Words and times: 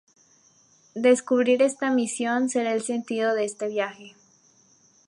Descubrir 0.95 1.61
esta 1.61 1.91
misión 1.91 2.49
será 2.49 2.73
el 2.73 2.81
sentido 2.81 3.35
de 3.35 3.45
este 3.45 3.67
viaje. 3.67 4.15